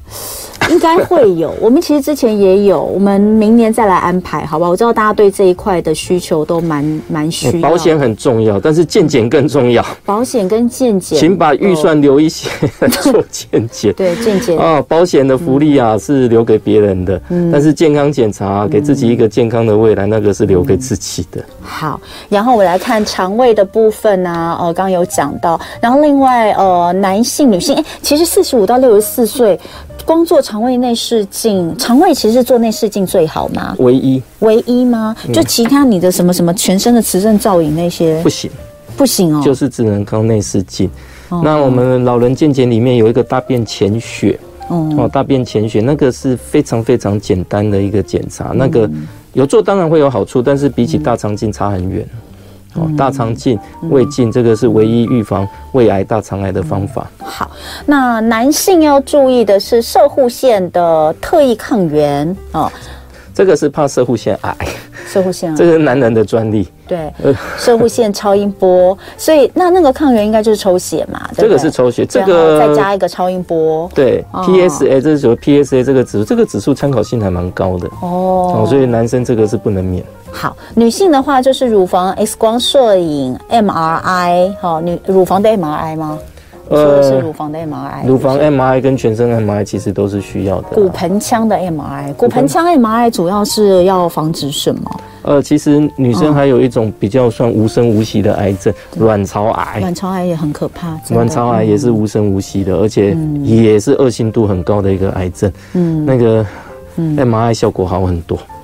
[0.71, 4.67] 应该会有， 我们其实之前也有，我们明年再来安排，好吧？
[4.67, 7.69] 我知道大家对这一块的需求都蛮蛮需要。
[7.69, 9.86] 保险很重要，但是健检更重要。
[10.05, 12.49] 保险跟健检，请把预算留一些
[12.89, 13.93] 做健检。
[13.97, 21.43] 对，健检啊，保险的福利啊是留给别人的，但是健康检查给自己一个健康的未来，那个是留给自己的。
[21.62, 29.60] 好，然后我来看肠胃的部分啊，哦，刚刚有讲到，然后另外呃，男性、女性，哎，其实四十五到六十四岁。
[30.06, 33.75] 光做肠胃内视镜，肠胃其实做内视镜最好吗？
[33.80, 35.15] 唯一，唯一吗？
[35.32, 38.21] 就其他你的什么什么全身的磁振造影那些？
[38.21, 38.51] 不行，
[38.97, 40.89] 不行哦，就是只能靠内视镜。
[41.30, 48.89] 哦、那我们老人健检里面有一个大便潜血，哦，哦，大便潜血那个是非常非常简单的一个检查，嗯、那个
[49.34, 52.06] 有做当然会有好处，但是比起大肠镜差很远。
[52.75, 57.10] 哦，大肠镜、胃镜，这个是唯一预防胃癌、大肠癌的方法。
[57.19, 57.51] 好，
[57.86, 62.71] 那男性要注意的是射护腺的特异抗原哦。
[63.34, 64.55] 这个是怕射护腺癌，
[65.07, 66.67] 射护腺癌，这个是男人的专利。
[66.91, 71.21] 对，射护线超音波，所以那那个抗原应该就是抽血嘛？
[71.38, 73.89] 这个是抽血，这个再加一个超音波。
[73.95, 78.65] 对，PSA 这是什么？PSA 这个指数，这个指数参考性还蛮高的哦。
[78.67, 80.04] 所以男生这个是不能免。
[80.34, 86.19] 好，女性的话就是乳房 X 光摄影、MRI，好，女乳房的 MRI 吗？
[86.71, 90.69] 呃，是乳房的 MRI，乳房 MRI 跟全身 MRI 其实都是需要的。
[90.69, 94.81] 骨盆腔的 MRI，骨盆腔 MRI 主要是要防止什么？
[95.23, 99.79] 呃，其实女生还有一种比较算无声无息的癌症，卵巢癌。
[99.79, 100.97] 卵巢癌也很可怕。
[101.10, 105.51] 卵巢癌也是无声无息的，而且也是恶性度很高的一个癌症。
[105.73, 106.45] 嗯，那个
[106.97, 108.38] MRI 效果好很多。
[108.38, 108.61] 嗯，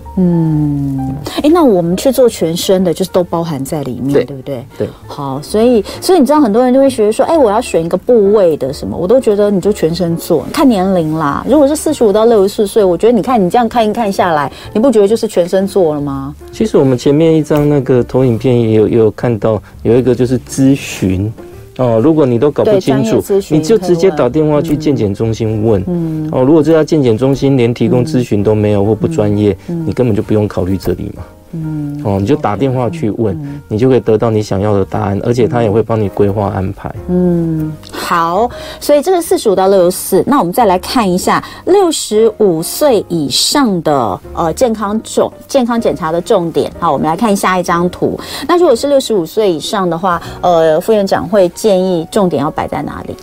[1.44, 4.66] 哎，那我们去做全身的，就是都包含在里面，对，对不对？
[4.78, 4.90] 对。
[5.06, 11.46] 好，所以所以你知道很多人就会觉得说，哎，我要选一个部位的什么，我都觉得你就全身做，看年龄啦。
[11.48, 16.36] 如果是四十五到六十四岁，我觉得你看你这样看一看下来，你不觉得就是全身做了吗？
[16.52, 21.32] 其实我们前面一张那个投影片也有也有看到有一个就是咨询。
[21.78, 25.84] 哦，如果你都搞不清楚，你就直接打电话去健检中心问。
[25.88, 31.24] 嗯，哦，如果这家健检中心连提供咨询都没有或不专业，你根本就不用考虑这里嘛。
[31.65, 36.93] 嗯，哦，你就打电话去问，嗯、你就可以得到你想要的答案，而且他也会帮你规划安排。
[37.10, 46.72] 嗯，好，所以这个四十五到六十四，那我们再来看一下六十五岁以上的呃健康重健康检查的重点。
[46.80, 48.20] 好，我们来看下一张图。
[48.48, 53.15] 那如果是六十五岁以上的话，呃，副院长会建议重点要摆在哪里？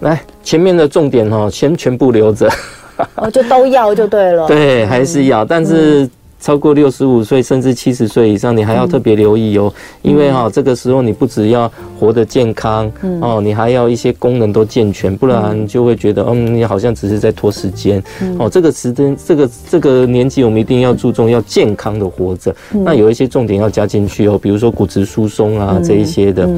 [0.00, 2.50] 来，前面的重点哦，先全部留着，
[3.16, 4.46] 哦，就都要就对了。
[4.46, 6.04] 对，还是要，但是。
[6.04, 6.10] 嗯
[6.42, 18.02] 超过六十五岁甚至七十岁以上，你还要特别留意哦，嗯、因为哈、哦，这个时候你不只要活得健康，嗯、哦，你还要一些功能都健全，不然就会觉得，嗯，你好像只是在拖时间。
[18.20, 22.54] 嗯、哦，这个时间，这个这个年纪，我们一定要注重要健康的活着。
[22.74, 26.50] 嗯、那有一些重点要加进去哦，比如说骨质疏松啊、嗯、这一些的。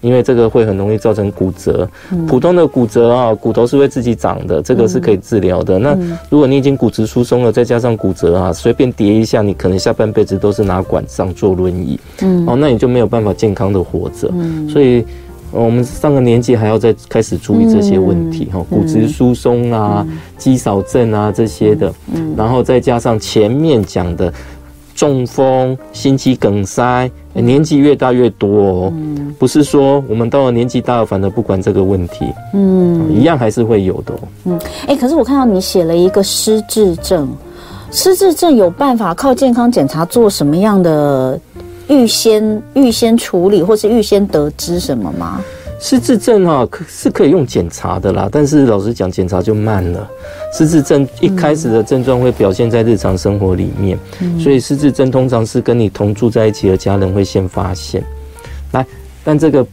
[0.00, 5.76] 嗯因为这个会很容易造成骨折，嗯、普通的骨折啊，骨头是会自己长的，这个是可以治疗的。
[5.76, 5.98] 嗯、那
[6.30, 14.30] 如果你已经骨质疏松了，再加上骨折啊，随便跌一下，你可能下半辈子都是拿管上坐轮椅，嗯，哦，那你就没有办法健康的活着。
[14.32, 15.04] 嗯，所以
[15.50, 20.06] 我们上个年纪还要再开始注意这些问题哈，嗯、骨质疏松啊、
[20.36, 24.32] 肌少症啊这些的，嗯，然后再加上前面讲的。
[24.94, 27.08] 中风、心肌梗塞，
[27.40, 28.92] 年纪越大越多哦。
[28.94, 34.14] 嗯，不是说我们到了年纪大了，反而不管这个问题，嗯，一样还是会有的。
[34.44, 37.28] 嗯，哎，可是我看到你写了一个失智症，
[37.90, 41.38] 失智症有办法靠健康检查做什么样的
[41.88, 45.40] 预先预先处理，或是预先得知什么吗？
[45.80, 50.08] 失智症啊，可是可以用检查的啦，但是老实讲，检查就慢了。
[50.52, 58.02] 失智症一开始的症状会表现在日常生活里面，嗯、所以失智症通常是跟你同住在一起的家人会先发现。
[58.72, 58.84] 来，
[59.22, 59.64] 但这个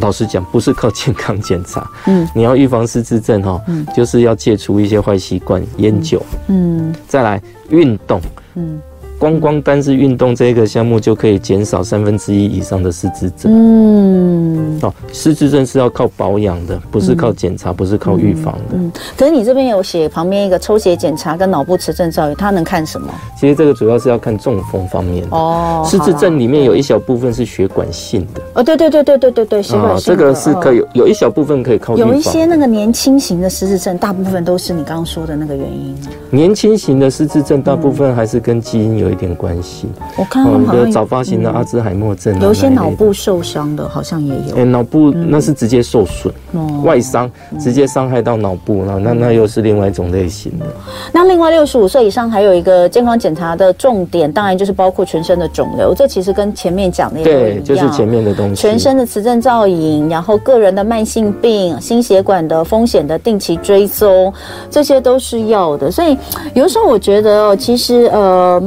[0.00, 1.88] 老实讲，不是靠健康检查。
[2.06, 6.22] 嗯，你要预防失智症哈，嗯、就是要戒除一些坏习惯，烟酒。
[6.48, 8.20] 嗯，再来运动。
[8.54, 8.80] 嗯。
[9.18, 13.50] 光光单是运动这个项目就可以减少三分之一以上的失智症。
[13.50, 18.74] 嗯，哦，失智症是要靠保养的，不是靠检查，不是靠预防的。
[18.74, 23.08] 嗯，可是你这边有写旁边一个抽血检查跟脑部磁振造影，它能看什么？
[23.40, 25.36] 其实这个主要是要看中风方面的。
[25.36, 28.42] 哦，失智症里面有一小部分是血管性的。
[28.54, 30.16] 哦，对对对对对对对，血管性的。
[30.16, 31.96] 这个是可以有一小部分可以靠。
[31.96, 35.96] 有一些那个年轻型的失智症，大部分都是你刚刚说的那个原因。
[36.30, 39.88] 年轻型的失智症大部分还是跟基因有一点关系。
[40.16, 44.56] 我看到好像早发型的阿兹海默症，有一些脑部受伤的，好像也有。
[44.56, 46.32] 哎，脑部那是直接受损，
[46.82, 50.66] 外伤直接伤害到脑部，那那那又是另外一种类型的。
[51.12, 58.62] 那另外六十五岁以上还有一个健康检查的重点，当然就是包括全身的肿瘤，这其实跟前面讲的对，就是前面的东西。
[58.62, 64.32] 全身的磁振造影，然后个人的慢性病、心血管的风险的定期追踪，
[64.70, 65.90] 这些都是要的。
[65.90, 66.16] 所以
[66.54, 68.62] 有时候我觉得，其实呃。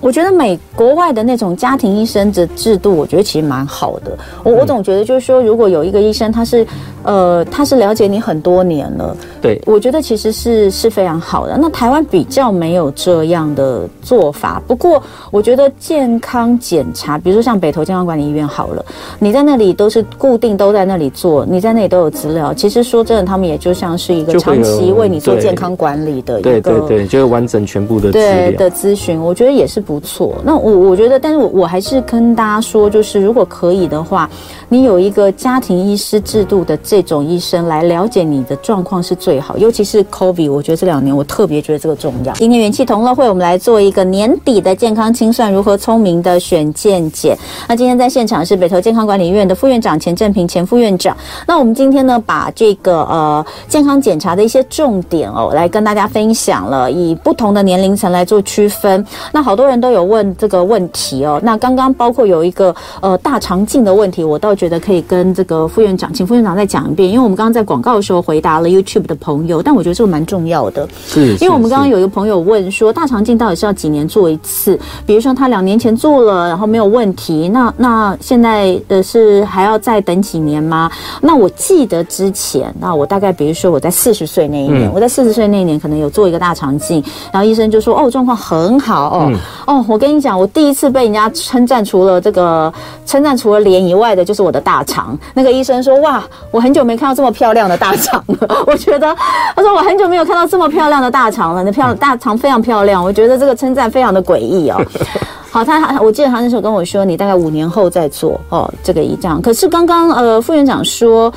[0.00, 4.16] 我觉得美国外的那种家庭医生的制度，我觉得其实蛮好的。
[4.42, 6.66] 我我总觉得就是说，如果有一个医生，他是
[7.02, 11.56] 呃，他是了解你很多年了，对，我觉得其实是是非常好的。
[11.58, 14.62] 那台湾比较没有这样的做法。
[14.66, 18.84] 不过，我觉得健康检查，比如说像北投健康管理医院好了，
[19.18, 22.52] 你在那里都是固定都在那里做，你在那里都有资料。
[22.52, 29.20] 其实说真的，他们也就像是一个长期为你做健康管理的一个，对对对，就是完整全部的对的咨询。
[29.20, 29.73] 我觉得也是。
[29.74, 34.30] 是不错，那我我觉得，但是我我还是跟大家说，就是如果可以的话，
[34.74, 42.32] 你有一个家庭医师制度的这种医生来了解你的状况是最好，尤其是 COVID，我觉得这两年我特别觉得这个重要。
[42.34, 47.38] 今天元气同乐会，我们来做一个年底的健康清算，如何聪明的选健检。
[47.68, 51.16] 那今天在现场是北投健康管理医院的副院长钱正平钱副院长。
[51.46, 59.06] 那我们今天呢，把这个呃健康检查的一些重点哦，来跟大家分享了，以不同的年龄层来做区分。
[59.32, 59.54] 那好。
[59.54, 74.80] 多人都有问这个问题哦，那刚刚包括有一个呃大肠镜的问题，我倒觉觉得可以跟这个副院长，请副院长再讲一遍，因为我们刚刚在广告的时候回答了 YouTube 的朋友，但我觉得这个蛮重要的，是，因为我们刚刚有一个朋友问说，大肠镜到底是要几年做一次？
[75.04, 80.90] 比如说他两年前做了，然后没有问题，那那现在的是还要再等几年吗？
[81.20, 92.72] 那我记得之前，那我大概比如说我在四十岁那一年，嗯、我在四十岁那一年可能有做一个大肠镜，然后医生就说哦，状况很好哦，嗯、哦，我跟你讲，我第一次被人家称赞，除了这个
[93.04, 95.18] 称赞除了脸以外的，就是我的大肠。
[95.32, 99.16] 那个医生说哇，我很久没看到这么漂亮的大肠了，我觉得
[99.56, 104.80] 他说我很久没有看到这么漂亮的大肠了，那漂亮大肠非常漂亮，我觉得这个称赞非常的诡异哦。
[105.50, 109.40] 好，他我记得他那时候跟我说，你大概五年后再做哦，这个一样。
[109.40, 111.32] 可是刚刚呃副院长说。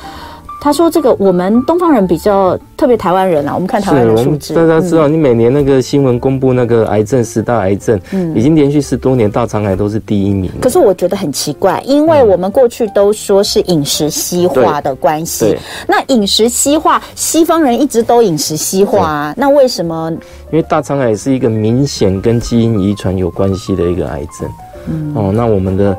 [0.60, 4.54] 他说：“这个我们东方人比较特别，台湾人啊，我们看台湾的数字。
[4.54, 10.50] 大家知道，你每年那个新闻公布那个癌症十大癌症，嗯，已经连续十多年大肠癌都是第一名。
[10.60, 15.56] 可是我觉得很奇怪，因为我们过去都说是饮食西化的关系。
[15.86, 20.10] 那饮食西化，西方人一直都饮食西化啊，那为什么？
[20.50, 24.50] 因为大肠癌是一个明显跟基因遗传有关系的一个癌症。
[24.88, 25.96] 嗯，哦，那我们的。”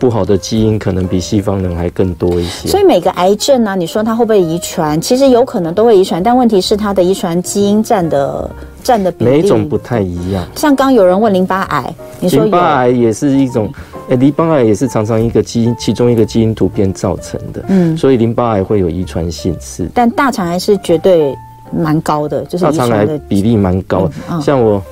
[0.00, 4.98] 不好的基因可能比西方人还更多一些，所以每个癌症呢、啊，你说它会不会遗传？
[4.98, 8.50] 其实有可能都会遗传，但问题是它的遗传基因占的
[8.82, 10.42] 占的比例，每种不太一样。
[10.56, 13.70] 像刚有人问淋巴癌，你说淋巴癌也是一种，
[14.08, 21.36] 哎，淋巴癌也是常常一个基因其中一个基因突变造成的，嗯，所以淋巴癌会有遗传性是，但大肠癌是绝对
[21.70, 24.82] 蛮高的，就是大肠癌比例蛮高的，嗯嗯、像我。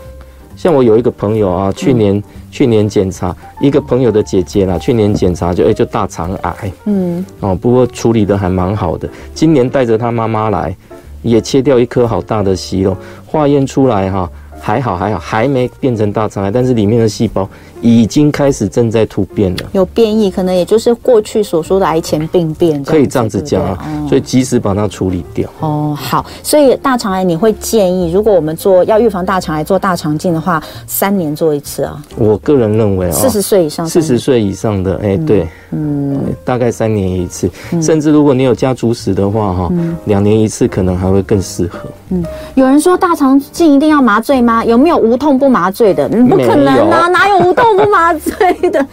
[0.58, 9.08] 像我有一个朋友啊，去年、嗯、去年检查一个朋友的姐姐啦，去年检查就哎、欸、就大肠癌，嗯哦，不过处理的还蛮好的。
[9.32, 10.76] 今年带着他妈妈来，
[11.22, 14.30] 也切掉一颗好大的息肉，化验出来哈、啊、
[14.60, 17.48] 还好还好，还没变成大肠癌，但是里面的细胞。
[17.80, 23.78] 已经开始正在突变了，有变异，可能也就是过去所说的癌前病变，可以这样子讲啊。
[24.08, 25.48] 所以及时把它处理掉。
[25.60, 32.02] 哦，好，所以大肠癌你会建议，如果我们做要预防大肠癌做大肠镜的话，三年做一次啊？
[32.16, 37.50] 我个人认为啊，四十岁以上，四十岁以上的，哎，对，嗯，大概三年一次，
[37.82, 39.72] 甚至如果你有家族史的话，哈，
[40.06, 41.80] 两年一次可能还会更适合。
[42.10, 42.24] 嗯，
[42.54, 44.64] 有人说大肠镜一定要麻醉吗？
[44.64, 46.08] 有没有无痛不麻醉的？
[46.08, 47.67] 不可能啊，哪有无痛？
[47.76, 48.86] 不麻醉的，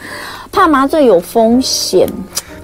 [0.51, 2.07] 怕麻醉有风险。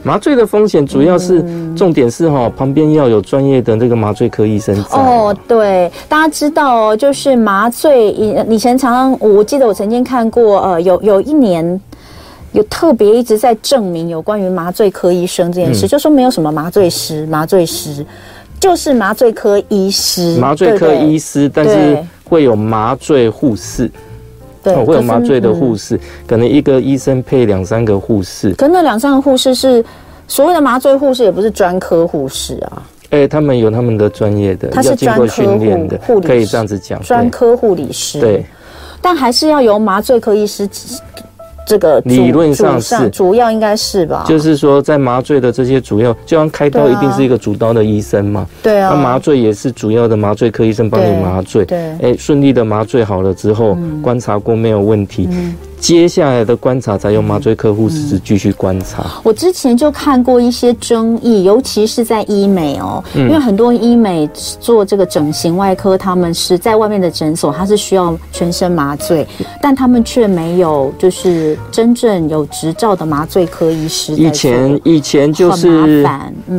[0.03, 1.45] 麻醉的风险主要是
[1.77, 4.97] 重点是哈，旁边要有专业的那个麻醉科医生在。
[4.97, 11.79] 哦，对，大家知道哦，就是麻醉以以前常常，我记得我曾经看过，呃，有有一年
[12.51, 18.03] 有特别一直在证明有关于麻醉科医生这件事，嗯、就说没有什么麻醉师，麻醉师
[18.59, 23.87] 就是麻醉科医师，麻醉科医师，对对，但是会有麻醉护士。
[24.63, 28.53] 对，会有麻醉的护士，可，嗯、可能一个医生配两三个护士。
[28.53, 29.83] 可那两三个护士是
[30.27, 32.83] 所谓的麻醉护士，也不是专科护士啊。
[33.09, 38.19] 哎、欸，他们有他们的专业的，他是专科训练的，可以这样子讲，专科护理师。
[38.21, 38.45] 对，
[39.01, 40.69] 但还是要由麻醉科医师。
[41.65, 43.09] 这个理论上是。
[43.09, 55.27] 主要应该是吧，就是说在麻醉的这些主要，就像开刀一定是一个主刀的医生嘛，对啊，那麻醉也是主要的麻醉科医生帮你麻醉，对，哎，顺利的麻醉好了之后，观察过没有问题。
[55.81, 59.03] 接下来的观察，才由麻醉科护士继续观察。
[59.23, 64.29] 我之前就看过一些争议，尤其是在医美哦，因为很多医美
[64.59, 69.25] 做这个整形外科，他们是在外面的诊所，他是需要全身麻醉，
[69.59, 74.13] 但他们却没有就是真正有执照的麻醉科医师。
[74.13, 76.05] 以前以前就是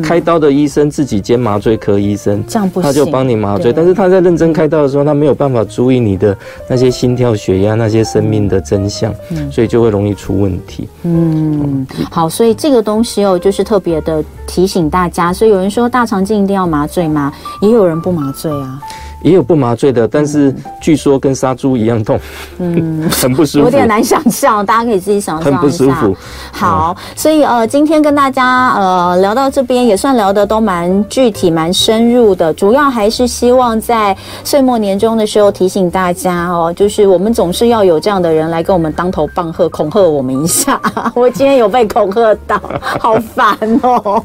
[0.03, 6.37] 开刀的医生自己兼麻醉科医生，这样不行，他就帮你麻醉，但是他在认真开刀的时候，他没有办法注意你的
[6.69, 9.12] 那些心跳、血压那些生命的真相。
[9.51, 10.89] 所以就会容易出问题。
[11.03, 15.33] 嗯，好，所以这个东西哦，就是特别的提醒大家。
[15.33, 17.33] 所以有人说大肠镜一定要麻醉吗？
[17.61, 18.81] 也有人不麻醉啊。
[19.23, 22.19] 也有不麻醉的，但是据说跟杀猪一样痛，
[22.59, 25.53] 嗯， 很不舒服，有点难想象，大家可以自己想象。
[25.53, 26.15] 很不舒服。
[26.51, 32.53] 好，所以呃，今天跟大家呃聊到这边，也算聊得都蛮具体、蛮深入的。
[32.55, 40.81] 主要还是希望在岁末年终的时候提醒大家哦，就是我们总是要有这样的人来跟我们当头棒喝、恐吓我们一下。
[41.15, 42.61] 我今天有被恐吓到，
[42.99, 44.23] 好烦哦！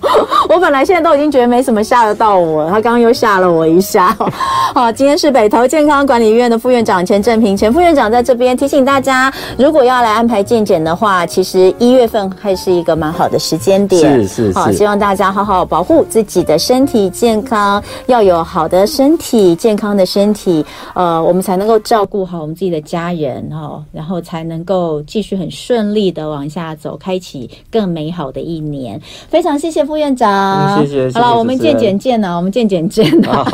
[0.50, 4.16] 我本来现在都已经觉得没什么吓得到我，他刚刚又吓了我一下。
[4.74, 4.86] 好。
[4.91, 14.21] 今天是北投健康管理院的副院长钱正平，钱副院长在这边提醒大家，如果要来安排健检的话，其实一月份还是一个蛮好的时间点。
[14.21, 28.99] 是是是，好，希望大家好好保护自己的身体健康，要有好的身体健康的身体，呃，我们才能够照顾好我们自己的家人哈，然后才能够继续很顺利的往下走，开启更美好的一年。
[29.29, 31.19] 非常谢谢副院长，嗯、谢谢。
[31.19, 33.45] 好了，我们健检见了，我们健检见了。